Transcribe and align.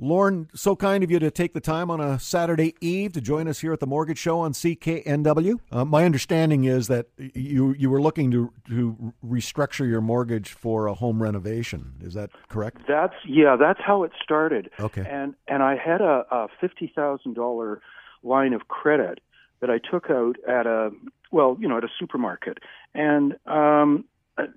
Lorne, 0.00 0.48
so 0.54 0.74
kind 0.74 1.04
of 1.04 1.10
you 1.10 1.18
to 1.18 1.30
take 1.30 1.52
the 1.52 1.60
time 1.60 1.90
on 1.90 2.00
a 2.00 2.18
Saturday 2.18 2.74
eve 2.80 3.12
to 3.12 3.20
join 3.20 3.46
us 3.46 3.60
here 3.60 3.72
at 3.72 3.80
the 3.80 3.86
Mortgage 3.86 4.18
Show 4.18 4.40
on 4.40 4.52
CKNW. 4.52 5.60
Uh, 5.70 5.84
my 5.84 6.04
understanding 6.04 6.64
is 6.64 6.88
that 6.88 7.08
you 7.18 7.74
you 7.74 7.90
were 7.90 8.00
looking 8.00 8.30
to 8.30 8.52
to 8.68 9.12
restructure 9.24 9.86
your 9.86 10.00
mortgage 10.00 10.52
for 10.52 10.86
a 10.86 10.94
home 10.94 11.22
renovation. 11.22 11.92
Is 12.00 12.14
that 12.14 12.30
correct? 12.48 12.78
That's 12.88 13.14
yeah. 13.26 13.56
That's 13.56 13.80
how 13.84 14.02
it 14.04 14.12
started. 14.22 14.70
Okay. 14.80 15.06
And 15.06 15.34
and 15.46 15.62
I 15.62 15.76
had 15.76 16.00
a, 16.00 16.24
a 16.30 16.48
fifty 16.60 16.90
thousand 16.94 17.34
dollar 17.34 17.82
line 18.22 18.54
of 18.54 18.68
credit 18.68 19.20
that 19.60 19.68
I 19.68 19.78
took 19.78 20.10
out 20.10 20.36
at 20.48 20.66
a 20.66 20.90
well, 21.30 21.58
you 21.60 21.68
know, 21.68 21.76
at 21.76 21.84
a 21.84 21.90
supermarket, 21.98 22.58
and 22.94 23.36
um, 23.46 24.06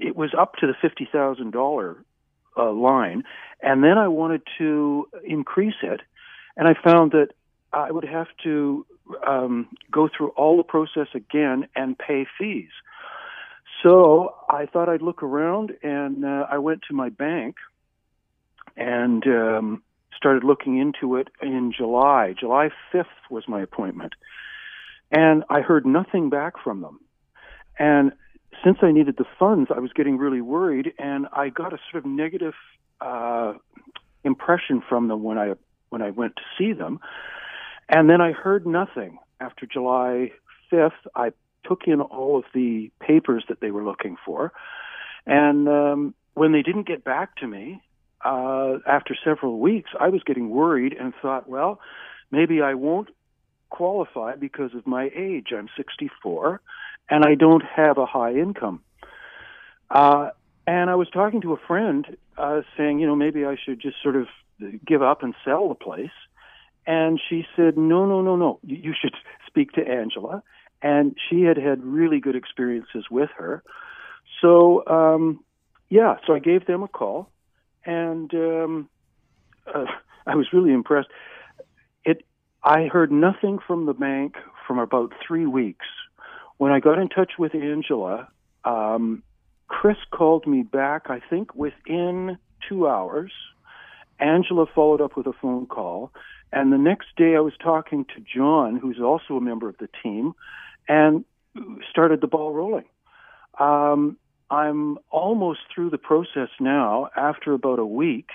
it 0.00 0.16
was 0.16 0.30
up 0.38 0.54
to 0.56 0.66
the 0.66 0.74
fifty 0.80 1.06
thousand 1.10 1.50
dollar 1.52 1.98
uh, 2.56 2.72
line, 2.72 3.24
and 3.62 3.82
then 3.82 3.98
I 3.98 4.08
wanted 4.08 4.42
to 4.58 5.08
increase 5.24 5.80
it, 5.82 6.00
and 6.56 6.68
I 6.68 6.74
found 6.82 7.12
that 7.12 7.28
I 7.72 7.90
would 7.90 8.04
have 8.04 8.28
to 8.44 8.86
um, 9.26 9.68
go 9.90 10.08
through 10.08 10.28
all 10.30 10.56
the 10.56 10.62
process 10.62 11.08
again 11.14 11.68
and 11.74 11.98
pay 11.98 12.26
fees. 12.38 12.70
So 13.82 14.34
I 14.48 14.66
thought 14.66 14.88
I'd 14.88 15.02
look 15.02 15.22
around, 15.22 15.72
and 15.82 16.24
uh, 16.24 16.46
I 16.50 16.58
went 16.58 16.82
to 16.88 16.94
my 16.94 17.10
bank 17.10 17.56
and 18.76 19.26
um, 19.26 19.82
started 20.16 20.44
looking 20.44 20.78
into 20.78 21.16
it 21.16 21.28
in 21.42 21.72
July. 21.76 22.34
July 22.38 22.70
5th 22.92 23.04
was 23.30 23.44
my 23.48 23.62
appointment. 23.62 24.14
And 25.10 25.44
I 25.48 25.60
heard 25.60 25.86
nothing 25.86 26.30
back 26.30 26.54
from 26.62 26.80
them. 26.80 27.00
And 27.78 28.12
since 28.66 28.78
I 28.82 28.90
needed 28.90 29.16
the 29.16 29.24
funds, 29.38 29.70
I 29.74 29.78
was 29.78 29.92
getting 29.92 30.18
really 30.18 30.40
worried, 30.40 30.92
and 30.98 31.28
I 31.32 31.50
got 31.50 31.72
a 31.72 31.78
sort 31.88 32.04
of 32.04 32.10
negative 32.10 32.54
uh, 33.00 33.52
impression 34.24 34.82
from 34.88 35.06
them 35.06 35.22
when 35.22 35.38
I 35.38 35.52
when 35.90 36.02
I 36.02 36.10
went 36.10 36.34
to 36.36 36.42
see 36.58 36.72
them. 36.72 36.98
And 37.88 38.10
then 38.10 38.20
I 38.20 38.32
heard 38.32 38.66
nothing 38.66 39.18
after 39.38 39.66
July 39.66 40.32
5th. 40.72 40.90
I 41.14 41.30
took 41.64 41.82
in 41.86 42.00
all 42.00 42.38
of 42.38 42.44
the 42.54 42.90
papers 42.98 43.44
that 43.48 43.60
they 43.60 43.70
were 43.70 43.84
looking 43.84 44.16
for, 44.26 44.52
and 45.26 45.68
um, 45.68 46.14
when 46.34 46.50
they 46.50 46.62
didn't 46.62 46.88
get 46.88 47.04
back 47.04 47.36
to 47.36 47.46
me 47.46 47.80
uh, 48.24 48.78
after 48.84 49.16
several 49.24 49.60
weeks, 49.60 49.90
I 50.00 50.08
was 50.08 50.24
getting 50.24 50.50
worried 50.50 50.92
and 50.92 51.12
thought, 51.22 51.48
well, 51.48 51.78
maybe 52.32 52.60
I 52.62 52.74
won't 52.74 53.10
qualify 53.70 54.34
because 54.34 54.74
of 54.74 54.88
my 54.88 55.08
age. 55.14 55.48
I'm 55.56 55.68
64 55.76 56.60
and 57.08 57.24
I 57.24 57.34
don't 57.34 57.62
have 57.64 57.98
a 57.98 58.06
high 58.06 58.32
income. 58.32 58.82
Uh, 59.90 60.30
and 60.66 60.90
I 60.90 60.96
was 60.96 61.08
talking 61.10 61.40
to 61.42 61.52
a 61.52 61.58
friend 61.66 62.16
uh, 62.36 62.62
saying, 62.76 62.98
you 62.98 63.06
know, 63.06 63.16
maybe 63.16 63.44
I 63.44 63.56
should 63.62 63.80
just 63.80 63.96
sort 64.02 64.16
of 64.16 64.26
give 64.84 65.02
up 65.02 65.22
and 65.22 65.34
sell 65.44 65.68
the 65.68 65.74
place. 65.74 66.10
And 66.86 67.20
she 67.28 67.44
said, 67.56 67.76
no, 67.76 68.06
no, 68.06 68.22
no, 68.22 68.36
no. 68.36 68.58
You 68.64 68.94
should 69.00 69.14
speak 69.46 69.72
to 69.72 69.86
Angela. 69.86 70.42
And 70.82 71.16
she 71.28 71.42
had 71.42 71.56
had 71.56 71.84
really 71.84 72.20
good 72.20 72.36
experiences 72.36 73.04
with 73.10 73.30
her. 73.36 73.62
So, 74.40 74.86
um, 74.86 75.40
yeah, 75.88 76.16
so 76.26 76.34
I 76.34 76.38
gave 76.38 76.66
them 76.66 76.82
a 76.82 76.88
call, 76.88 77.30
and 77.84 78.32
um, 78.34 78.88
uh, 79.72 79.86
I 80.26 80.34
was 80.34 80.48
really 80.52 80.72
impressed. 80.72 81.08
It, 82.04 82.24
I 82.62 82.86
heard 82.86 83.12
nothing 83.12 83.58
from 83.64 83.86
the 83.86 83.94
bank 83.94 84.34
from 84.66 84.78
about 84.78 85.12
three 85.26 85.46
weeks 85.46 85.86
when 86.58 86.72
I 86.72 86.80
got 86.80 86.98
in 86.98 87.08
touch 87.08 87.32
with 87.38 87.54
Angela, 87.54 88.28
um, 88.64 89.22
Chris 89.68 89.96
called 90.10 90.46
me 90.46 90.62
back, 90.62 91.06
I 91.08 91.20
think 91.20 91.54
within 91.54 92.38
two 92.68 92.88
hours. 92.88 93.32
Angela 94.18 94.66
followed 94.74 95.00
up 95.00 95.16
with 95.16 95.26
a 95.26 95.32
phone 95.32 95.66
call. 95.66 96.12
And 96.52 96.72
the 96.72 96.78
next 96.78 97.08
day 97.16 97.34
I 97.36 97.40
was 97.40 97.52
talking 97.62 98.06
to 98.14 98.20
John, 98.20 98.76
who's 98.76 99.00
also 99.00 99.34
a 99.34 99.40
member 99.40 99.68
of 99.68 99.76
the 99.78 99.88
team, 100.02 100.34
and 100.88 101.24
started 101.90 102.20
the 102.20 102.26
ball 102.26 102.52
rolling. 102.52 102.84
Um, 103.58 104.16
I'm 104.50 104.98
almost 105.10 105.60
through 105.74 105.90
the 105.90 105.98
process 105.98 106.48
now 106.60 107.08
after 107.16 107.52
about 107.52 107.78
a 107.78 107.86
week. 107.86 108.28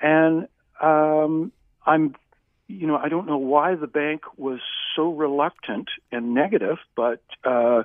And 0.00 0.48
um, 0.82 1.52
I'm 1.86 2.14
you 2.70 2.86
know, 2.86 2.96
I 2.96 3.08
don't 3.08 3.26
know 3.26 3.38
why 3.38 3.74
the 3.74 3.86
bank 3.86 4.22
was 4.36 4.60
so 4.94 5.12
reluctant 5.12 5.88
and 6.12 6.34
negative, 6.34 6.78
but 6.96 7.22
uh, 7.44 7.82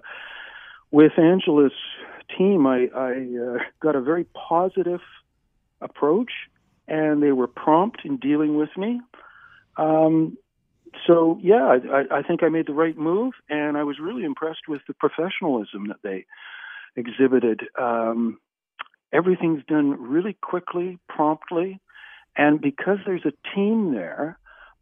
with 0.92 1.18
Angela's 1.18 1.74
team, 2.38 2.68
I, 2.68 2.88
I 2.96 3.12
uh, 3.12 3.58
got 3.80 3.96
a 3.96 4.02
very 4.02 4.26
positive 4.26 5.02
approach, 5.82 6.32
and 6.88 7.22
they 7.22 7.32
were 7.32 7.48
prompt 7.48 8.02
in 8.06 8.18
dealing 8.18 8.56
with 8.56 8.70
me. 8.78 9.02
Um, 9.78 10.38
so 11.08 11.40
yeah, 11.42 11.78
I, 11.92 12.20
I 12.20 12.22
think 12.22 12.44
I 12.44 12.50
made 12.50 12.68
the 12.68 12.74
right 12.74 12.98
move, 12.98 13.34
and 13.50 13.78
I 13.78 13.84
was 13.84 13.98
really 14.00 14.24
impressed 14.24 14.68
with 14.68 14.82
the 14.88 14.94
professionalism 14.94 15.88
that 15.88 16.02
they 16.04 16.26
exhibited. 16.96 17.62
Um, 17.78 18.40
everything's 19.12 19.64
done 19.66 20.02
really 20.02 20.34
quickly, 20.34 21.00
promptly, 21.10 21.80
and 22.38 22.62
because 22.62 23.00
there's 23.06 23.26
a 23.26 23.34
team 23.56 23.94
there, 23.94 24.38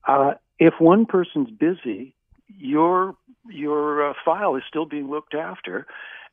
uh, 0.08 0.34
if 0.60 0.74
one 0.80 1.06
person's 1.06 1.50
busy, 1.50 2.16
your 2.48 3.16
your 3.50 4.10
uh, 4.10 4.14
file 4.24 4.56
is 4.56 4.64
still 4.68 4.86
being 4.86 5.10
looked 5.10 5.34
after, 5.34 5.86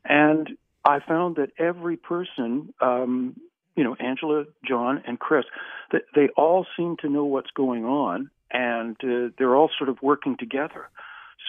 and 0.04 0.50
I 0.84 1.00
found 1.00 1.36
that 1.36 1.50
every 1.58 1.96
person, 1.96 2.72
um, 2.80 3.36
you 3.76 3.84
know, 3.84 3.96
Angela, 3.98 4.44
John, 4.66 5.02
and 5.06 5.18
Chris, 5.18 5.44
that 5.92 6.02
they 6.14 6.28
all 6.36 6.66
seem 6.76 6.96
to 7.00 7.08
know 7.08 7.24
what's 7.24 7.50
going 7.50 7.84
on, 7.84 8.30
and 8.50 8.96
uh, 9.02 9.32
they're 9.38 9.56
all 9.56 9.70
sort 9.76 9.90
of 9.90 9.98
working 10.02 10.36
together. 10.38 10.88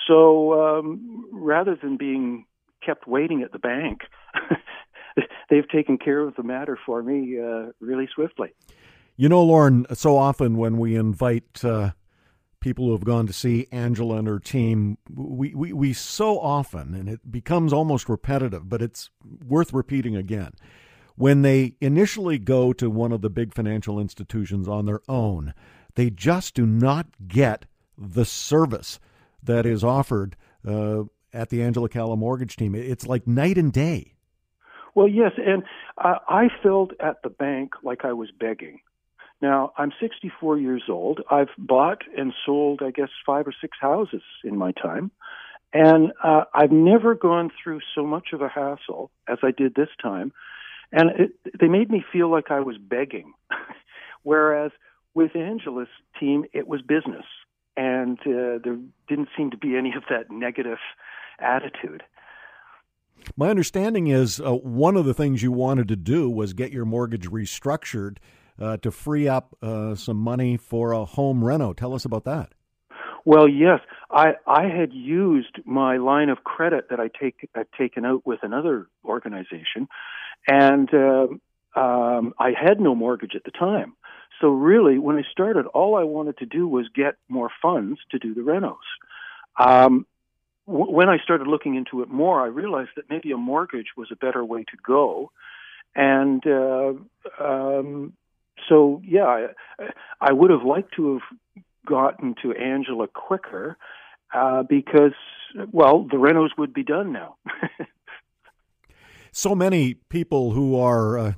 So 0.07 0.61
um, 0.61 1.25
rather 1.31 1.75
than 1.75 1.97
being 1.97 2.45
kept 2.85 3.07
waiting 3.07 3.43
at 3.43 3.51
the 3.51 3.59
bank, 3.59 4.01
they've 5.49 5.67
taken 5.69 5.97
care 5.97 6.19
of 6.21 6.35
the 6.35 6.43
matter 6.43 6.77
for 6.85 7.03
me 7.03 7.39
uh, 7.39 7.71
really 7.79 8.07
swiftly. 8.13 8.49
You 9.17 9.29
know, 9.29 9.43
Lorne, 9.43 9.85
so 9.93 10.17
often 10.17 10.57
when 10.57 10.77
we 10.77 10.95
invite 10.95 11.63
uh, 11.63 11.91
people 12.61 12.85
who 12.85 12.91
have 12.94 13.03
gone 13.03 13.27
to 13.27 13.33
see 13.33 13.67
Angela 13.72 14.17
and 14.17 14.27
her 14.27 14.39
team, 14.39 14.97
we, 15.13 15.53
we, 15.53 15.73
we 15.73 15.94
so 15.94 16.39
often, 16.39 16.95
and 16.95 17.09
it 17.09 17.29
becomes 17.29 17.73
almost 17.73 18.07
repetitive, 18.07 18.69
but 18.69 18.81
it's 18.81 19.09
worth 19.45 19.73
repeating 19.73 20.16
again. 20.16 20.53
When 21.16 21.41
they 21.41 21.75
initially 21.81 22.39
go 22.39 22.71
to 22.73 22.89
one 22.89 23.11
of 23.11 23.21
the 23.21 23.29
big 23.29 23.53
financial 23.53 24.00
institutions 24.00 24.67
on 24.67 24.85
their 24.85 25.01
own, 25.09 25.53
they 25.95 26.09
just 26.09 26.53
do 26.53 26.66
not 26.66 27.07
get 27.27 27.66
the 27.97 28.25
service 28.25 29.00
that 29.44 29.66
is 29.66 29.83
offered 29.83 30.38
uh, 30.66 31.03
at 31.33 31.50
the 31.50 31.61
Angela 31.61 31.89
Calla 31.89 32.16
mortgage 32.16 32.55
team. 32.55 32.75
It's 32.75 33.05
like 33.05 33.27
night 33.27 33.57
and 33.57 33.73
day. 33.73 34.13
Well, 34.95 35.07
yes, 35.07 35.31
and 35.38 35.63
I 35.97 36.50
felt 36.61 36.91
at 37.00 37.21
the 37.23 37.29
bank 37.29 37.73
like 37.83 38.03
I 38.03 38.13
was 38.13 38.29
begging. 38.31 38.79
Now, 39.41 39.74
I'm 39.78 39.91
64 40.00 40.59
years 40.59 40.84
old. 40.88 41.22
I've 41.29 41.50
bought 41.57 42.03
and 42.16 42.34
sold, 42.46 42.81
I 42.84 42.91
guess, 42.91 43.09
five 43.25 43.47
or 43.47 43.53
six 43.59 43.78
houses 43.81 44.22
in 44.44 44.56
my 44.56 44.72
time. 44.72 45.12
And 45.74 46.12
uh, 46.24 46.44
I've 46.53 46.72
never 46.72 47.16
gone 47.16 47.50
through 47.63 47.80
so 47.96 48.06
much 48.06 48.30
of 48.34 48.41
a 48.41 48.50
hassle 48.50 49.09
as 49.28 49.40
I 49.41 49.51
did 49.51 49.74
this 49.74 49.90
time. 50.01 50.31
And 50.91 51.09
it, 51.12 51.31
they 51.59 51.68
made 51.68 51.90
me 51.90 52.03
feel 52.12 52.30
like 52.30 52.51
I 52.51 52.59
was 52.59 52.78
begging. 52.78 53.34
Whereas 54.24 54.72
with 55.13 55.35
Angela's 55.35 55.88
team, 56.19 56.46
it 56.54 56.68
was 56.68 56.81
business. 56.81 57.25
And 57.77 58.19
uh, 58.19 58.60
there 58.63 58.77
didn't 59.07 59.30
seem 59.36 59.50
to 59.51 59.57
be 59.57 59.75
any 59.75 59.94
of 59.95 60.04
that 60.10 60.30
negative 60.30 60.77
attitude. 61.39 62.04
My 63.38 63.50
understanding 63.50 64.07
is 64.07 64.39
uh, 64.39 64.54
one 64.54 64.98
of 64.98 65.06
the 65.06 65.13
things 65.13 65.42
you 65.42 65.51
wanted 65.51 65.88
to 65.88 65.95
do 65.95 66.30
was 66.30 66.54
get 66.54 66.71
your 66.71 66.86
mortgage 66.86 67.30
restructured 67.30 68.18
uh, 68.62 68.78
to 68.78 68.92
free 68.92 69.28
up 69.28 69.58
uh, 69.62 69.96
some 69.96 70.18
money 70.18 70.56
for 70.56 70.92
a 70.92 71.04
home 71.04 71.44
reno. 71.44 71.74
Tell 71.74 71.94
us 71.94 72.06
about 72.06 72.25
that. 72.25 72.54
Well, 73.25 73.48
yes, 73.48 73.80
I 74.10 74.34
I 74.48 74.63
had 74.63 74.94
used 74.94 75.60
my 75.66 75.98
line 75.98 76.30
of 76.30 76.44
credit 76.44 76.90
that 76.90 77.00
I 77.00 77.10
take 77.19 77.50
I'd 77.56 77.72
taken 77.78 78.06
out 78.06 78.25
with 78.25 78.40
another 78.44 78.88
organization, 79.06 79.88
and 80.48 80.90
uh, 80.94 81.28
um, 81.80 82.34
I 82.40 82.52
had 82.52 82.80
no 82.80 82.96
mortgage 82.96 83.36
at 83.36 83.44
the 83.44 83.52
time. 83.52 83.94
So 84.40 84.48
really, 84.50 84.98
when 84.98 85.18
I 85.18 85.24
started, 85.31 85.68
all 85.68 85.96
I 85.96 86.04
wanted 86.04 86.38
to 86.40 86.46
do 86.46 86.68
was 86.68 86.88
get 86.96 87.16
more 87.30 87.52
funds 87.62 88.00
to 88.10 88.18
do 88.18 88.34
the 88.34 88.42
renos. 88.42 88.75
Um, 89.60 90.08
when 90.66 91.10
I 91.10 91.18
started 91.19 91.48
looking 91.48 91.75
into 91.75 92.02
it 92.02 92.10
more, 92.10 92.42
I 92.42 92.48
realized 92.48 92.92
that 92.96 93.10
maybe 93.10 93.31
a 93.31 93.38
mortgage 93.38 93.90
was 93.98 94.08
a 94.12 94.16
better 94.16 94.44
way 94.44 94.63
to 94.63 94.78
go, 94.84 95.31
and 95.96 96.44
uh, 96.48 96.94
um, 97.40 98.13
so 98.68 99.02
yeah, 99.04 99.25
I, 99.25 99.48
I 100.19 100.31
would 100.31 100.52
have 100.52 100.63
liked 100.63 100.96
to 100.96 101.13
have 101.13 101.63
gotten 101.86 102.36
to 102.42 102.52
Angela 102.54 103.08
quicker 103.08 103.78
uh, 104.34 104.63
because, 104.63 105.13
well, 105.72 106.04
the 106.04 106.18
renos 106.18 106.50
would 106.58 106.74
be 106.74 106.84
done 106.84 107.12
now. 107.12 107.36
so 109.31 109.56
many 109.56 109.96
people 109.96 110.52
who 110.52 110.80
are 110.80 111.18
uh, 111.18 111.34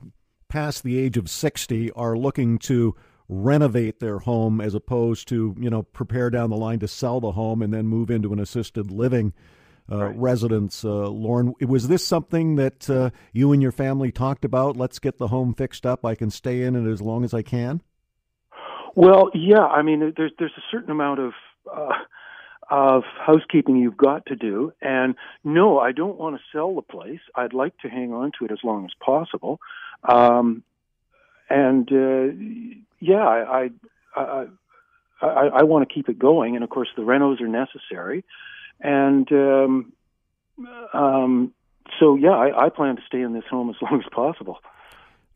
past 0.50 0.84
the 0.84 1.00
age 1.00 1.18
of 1.18 1.30
60 1.30 1.92
are 1.92 2.18
looking 2.18 2.58
to 2.60 2.96
renovate 3.28 4.00
their 4.00 4.20
home 4.20 4.62
as 4.62 4.76
opposed 4.76 5.28
to, 5.30 5.56
you 5.60 5.70
know, 5.70 5.84
prepare 5.84 6.30
down 6.30 6.50
the 6.50 6.58
line 6.58 6.80
to 6.80 6.88
sell 6.88 7.20
the 7.20 7.32
home 7.32 7.62
and 7.62 7.74
then 7.74 7.88
move 7.88 8.12
into 8.12 8.34
an 8.34 8.40
assisted 8.40 8.92
living 8.92 9.34
right. 9.90 10.18
residence. 10.18 10.84
Uh, 10.84 11.08
Lorne, 11.10 11.54
was 11.62 11.88
this 11.88 12.06
something 12.06 12.56
that 12.56 12.90
uh, 12.90 13.10
you 13.32 13.52
and 13.52 13.62
your 13.62 13.72
family 13.72 14.12
talked 14.12 14.46
about? 14.46 14.78
Let's 14.78 15.00
get 15.00 15.18
the 15.18 15.28
home 15.28 15.54
fixed 15.54 15.86
up. 15.86 16.06
I 16.06 16.16
can 16.16 16.30
stay 16.30 16.64
in 16.64 16.76
it 16.76 16.90
as 16.90 17.02
long 17.02 17.24
as 17.24 17.34
I 17.34 17.42
can. 17.42 17.82
Well, 18.96 19.32
yeah. 19.34 19.66
I 19.66 19.82
mean, 19.82 20.14
there's 20.16 20.32
there's 20.38 20.54
a 20.58 20.64
certain 20.72 20.92
amount 20.92 21.20
of 21.20 21.34
uh, 21.72 21.94
of 22.70 23.04
housekeeping 23.20 23.76
you've 23.78 23.98
got 23.98 24.26
to 24.28 24.36
do, 24.36 24.72
and 24.82 25.16
no, 25.44 25.80
I 25.80 25.92
don't 25.92 26.18
want 26.18 26.36
to 26.36 26.42
sell 26.52 26.76
the 26.76 26.82
place. 26.82 27.20
I'd 27.36 27.54
like 27.54 27.78
to 27.80 27.90
hang 27.90 28.14
on 28.14 28.32
to 28.40 28.46
it 28.46 28.52
as 28.52 28.60
long 28.64 28.86
as 28.86 28.92
possible. 29.00 29.60
Um, 30.08 30.64
and 31.50 31.92
uh, 31.92 32.34
yeah, 33.00 33.26
I 33.26 33.70
I, 34.16 34.22
I 34.22 34.46
I, 35.22 35.48
I 35.48 35.64
want 35.64 35.88
to 35.88 35.94
keep 35.94 36.10
it 36.10 36.20
going, 36.20 36.56
and 36.56 36.64
of 36.64 36.70
course 36.70 36.90
the 36.96 37.02
renos 37.02 37.42
are 37.42 37.48
necessary 37.48 38.24
and 38.80 39.32
um, 39.32 39.94
um, 40.94 41.54
so 42.00 42.16
yeah, 42.16 42.32
I, 42.32 42.66
I 42.66 42.70
plan 42.70 42.96
to 42.96 43.02
stay 43.08 43.22
in 43.22 43.34
this 43.34 43.44
home 43.50 43.70
as 43.70 43.76
long 43.82 44.02
as 44.02 44.10
possible. 44.12 44.60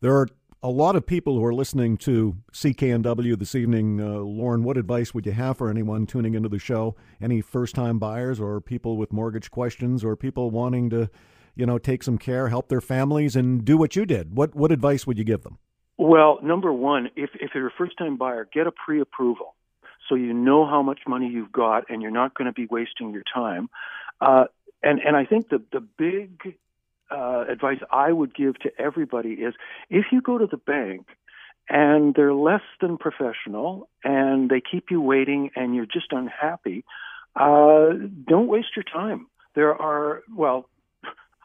There 0.00 0.14
are 0.14 0.28
a 0.62 0.70
lot 0.70 0.96
of 0.96 1.06
people 1.06 1.36
who 1.36 1.44
are 1.44 1.54
listening 1.54 1.96
to 1.98 2.36
CKNW 2.52 3.38
this 3.38 3.54
evening. 3.54 4.00
Uh, 4.00 4.18
Lorne, 4.20 4.64
what 4.64 4.76
advice 4.76 5.14
would 5.14 5.24
you 5.24 5.32
have 5.32 5.58
for 5.58 5.70
anyone 5.70 6.06
tuning 6.06 6.34
into 6.34 6.48
the 6.48 6.58
show? 6.58 6.96
Any 7.20 7.40
first-time 7.40 7.98
buyers, 7.98 8.40
or 8.40 8.60
people 8.60 8.96
with 8.96 9.12
mortgage 9.12 9.50
questions, 9.50 10.04
or 10.04 10.16
people 10.16 10.50
wanting 10.50 10.90
to, 10.90 11.10
you 11.54 11.66
know, 11.66 11.78
take 11.78 12.02
some 12.02 12.18
care, 12.18 12.48
help 12.48 12.68
their 12.68 12.80
families, 12.80 13.36
and 13.36 13.64
do 13.64 13.76
what 13.76 13.94
you 13.94 14.04
did? 14.04 14.36
What 14.36 14.54
what 14.54 14.72
advice 14.72 15.06
would 15.06 15.18
you 15.18 15.24
give 15.24 15.42
them? 15.42 15.58
Well, 15.96 16.38
number 16.42 16.72
one, 16.72 17.10
if 17.16 17.30
if 17.34 17.50
you're 17.54 17.68
a 17.68 17.72
first-time 17.76 18.16
buyer, 18.16 18.48
get 18.52 18.66
a 18.66 18.72
pre-approval 18.72 19.54
so 20.08 20.14
you 20.14 20.32
know 20.32 20.66
how 20.66 20.82
much 20.82 21.00
money 21.06 21.28
you've 21.28 21.52
got 21.52 21.84
and 21.88 22.02
you're 22.02 22.10
not 22.10 22.34
going 22.34 22.46
to 22.46 22.52
be 22.52 22.66
wasting 22.66 23.12
your 23.12 23.24
time. 23.32 23.68
Uh, 24.20 24.44
and 24.82 25.00
and 25.00 25.16
I 25.16 25.24
think 25.24 25.48
the 25.48 25.62
the 25.72 25.80
big 25.80 26.56
uh, 27.10 27.44
advice 27.48 27.78
I 27.90 28.12
would 28.12 28.34
give 28.34 28.58
to 28.60 28.70
everybody 28.78 29.30
is 29.30 29.54
if 29.90 30.06
you 30.12 30.20
go 30.20 30.38
to 30.38 30.46
the 30.46 30.56
bank 30.56 31.06
and 31.68 32.14
they're 32.14 32.34
less 32.34 32.62
than 32.80 32.96
professional 32.96 33.88
and 34.04 34.50
they 34.50 34.60
keep 34.60 34.90
you 34.90 35.00
waiting 35.00 35.50
and 35.54 35.74
you're 35.74 35.86
just 35.86 36.12
unhappy, 36.12 36.84
uh, 37.36 37.90
don't 38.26 38.48
waste 38.48 38.68
your 38.76 38.84
time. 38.84 39.26
There 39.54 39.74
are 39.74 40.22
well, 40.34 40.68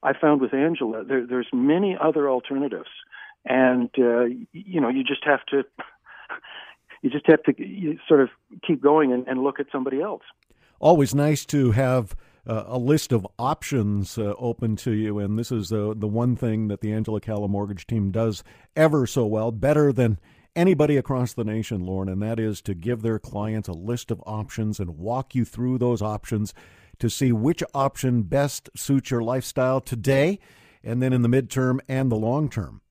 I 0.02 0.14
found 0.20 0.42
with 0.42 0.54
Angela 0.54 1.04
there, 1.04 1.26
there's 1.26 1.48
many 1.54 1.98
other 2.00 2.30
alternatives, 2.30 2.90
and 3.46 3.90
uh, 3.98 4.26
you 4.52 4.80
know 4.82 4.90
you 4.90 5.04
just 5.04 5.24
have 5.26 5.46
to 5.48 5.64
you 7.04 7.10
just 7.10 7.28
have 7.28 7.44
to 7.44 7.54
sort 8.08 8.22
of 8.22 8.30
keep 8.66 8.82
going 8.82 9.12
and, 9.12 9.28
and 9.28 9.44
look 9.44 9.60
at 9.60 9.68
somebody 9.72 10.02
else. 10.02 10.24
Always 10.80 11.14
nice 11.14 11.46
to 11.48 11.72
have 11.72 12.16
uh, 12.48 12.64
a 12.66 12.78
list 12.78 13.12
of 13.12 13.28
options 13.38 14.18
uh, 14.18 14.34
open 14.40 14.76
to 14.78 14.92
you, 14.92 15.20
and 15.20 15.38
this 15.38 15.52
is 15.52 15.72
uh, 15.72 15.94
the 15.96 16.08
one 16.08 16.36
thing 16.36 16.70
that 16.70 16.82
the 16.82 16.92
Angela 16.92 17.22
Calla 17.22 17.48
Mortgage 17.48 17.86
team 17.86 18.10
does 18.12 18.44
ever 18.76 19.06
so 19.06 19.26
well, 19.26 19.52
better 19.52 19.94
than 19.94 20.18
anybody 20.56 20.98
across 20.98 21.34
the 21.34 21.44
nation, 21.44 21.86
Lorne, 21.86 22.10
and 22.10 22.22
that 22.22 22.40
is 22.40 22.62
to 22.62 22.74
give 22.74 23.02
their 23.02 23.20
clients 23.20 23.68
a 23.68 23.74
list 23.74 24.10
of 24.10 24.24
options 24.26 24.80
and 24.80 24.98
walk 24.98 25.36
you 25.36 25.46
through 25.46 25.78
those 25.78 26.02
options 26.02 26.54
to 27.00 27.10
see 27.10 27.32
which 27.32 27.64
option 27.74 28.24
best 28.24 28.70
suits 28.76 29.12
your 29.12 29.22
lifestyle 29.22 29.82
today 29.82 30.40
and 30.84 31.02
then 31.02 31.12
in 31.12 31.22
the 31.22 31.30
midterm 31.30 31.80
and 31.90 32.12
the 32.12 32.16
long 32.16 32.50
term. 32.50 32.82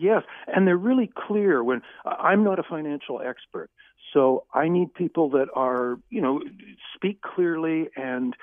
Yes, 0.00 0.22
and 0.46 0.66
they're 0.66 0.78
really 0.78 1.10
clear 1.14 1.62
when 1.62 1.82
I'm 2.06 2.42
not 2.42 2.58
a 2.58 2.62
financial 2.62 3.20
expert. 3.20 3.70
So 4.14 4.44
I 4.54 4.68
need 4.68 4.94
people 4.94 5.28
that 5.30 5.48
are, 5.54 5.98
you 6.08 6.22
know, 6.22 6.40
speak 6.94 7.20
clearly 7.20 7.90
and 7.96 8.34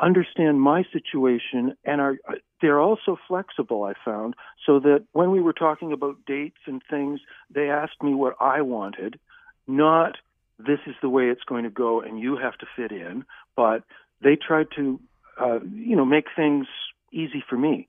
understand 0.00 0.60
my 0.60 0.84
situation 0.92 1.76
and 1.84 2.00
are 2.00 2.16
they're 2.60 2.80
also 2.80 3.18
flexible 3.28 3.84
I 3.84 3.92
found 4.04 4.34
so 4.66 4.78
that 4.80 5.04
when 5.12 5.30
we 5.30 5.40
were 5.40 5.54
talking 5.54 5.92
about 5.92 6.16
dates 6.26 6.58
and 6.66 6.82
things 6.90 7.20
they 7.54 7.70
asked 7.70 8.02
me 8.02 8.12
what 8.12 8.34
I 8.38 8.60
wanted 8.60 9.18
not 9.66 10.16
this 10.58 10.80
is 10.86 10.94
the 11.00 11.08
way 11.08 11.24
it's 11.30 11.44
going 11.44 11.64
to 11.64 11.70
go 11.70 12.02
and 12.02 12.20
you 12.20 12.36
have 12.36 12.58
to 12.58 12.66
fit 12.76 12.92
in 12.92 13.24
but 13.56 13.84
they 14.22 14.36
tried 14.36 14.66
to 14.76 15.00
uh, 15.40 15.60
you 15.72 15.96
know 15.96 16.04
make 16.04 16.26
things 16.36 16.66
easy 17.10 17.42
for 17.48 17.56
me 17.56 17.88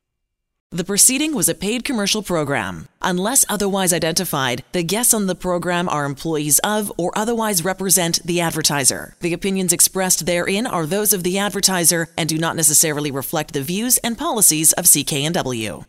the 0.70 0.84
proceeding 0.84 1.34
was 1.34 1.48
a 1.48 1.56
paid 1.56 1.86
commercial 1.86 2.22
program. 2.22 2.90
Unless 3.02 3.46
otherwise 3.48 3.94
identified, 3.94 4.66
the 4.74 4.84
guests 4.84 5.14
on 5.14 5.26
the 5.26 5.34
program 5.34 5.88
are 5.88 6.04
employees 6.04 6.60
of 6.60 6.92
or 6.98 7.18
otherwise 7.18 7.64
represent 7.64 8.22
the 8.26 8.42
advertiser. 8.42 9.16
The 9.22 9.32
opinions 9.32 9.72
expressed 9.72 10.26
therein 10.26 10.68
are 10.68 10.86
those 10.86 11.14
of 11.14 11.24
the 11.24 11.38
advertiser 11.38 12.10
and 12.18 12.28
do 12.28 12.38
not 12.38 12.58
necessarily 12.58 13.12
reflect 13.12 13.54
the 13.54 13.64
views 13.64 13.98
and 14.00 14.18
policies 14.18 14.74
of 14.74 14.86
CKNW. 14.86 15.86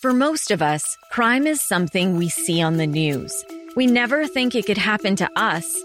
For 0.00 0.14
most 0.14 0.50
of 0.50 0.62
us, 0.62 0.96
crime 1.12 1.46
is 1.46 1.60
something 1.60 2.16
we 2.16 2.30
see 2.30 2.62
on 2.62 2.78
the 2.78 2.86
news. 2.86 3.44
We 3.76 3.86
never 3.86 4.26
think 4.26 4.54
it 4.54 4.64
could 4.64 4.78
happen 4.78 5.16
to 5.16 5.28
us 5.38 5.82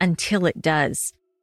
until 0.00 0.46
it 0.46 0.60
does. 0.60 1.12